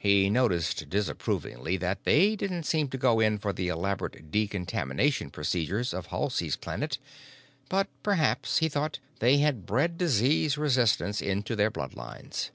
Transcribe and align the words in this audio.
He 0.00 0.28
noticed 0.30 0.90
disapprovingly 0.90 1.76
that 1.76 2.02
they 2.02 2.34
didn't 2.34 2.64
seem 2.64 2.88
to 2.88 2.98
go 2.98 3.20
in 3.20 3.38
for 3.38 3.52
the 3.52 3.68
elaborate 3.68 4.32
decontamination 4.32 5.30
procedures 5.30 5.94
of 5.94 6.06
Halsey's 6.06 6.56
Planet, 6.56 6.98
but 7.68 7.86
perhaps, 8.02 8.58
he 8.58 8.68
thought, 8.68 8.98
they 9.20 9.38
had 9.38 9.66
bred 9.66 9.96
disease 9.96 10.58
resistance 10.58 11.22
into 11.22 11.54
their 11.54 11.70
bloodlines. 11.70 12.50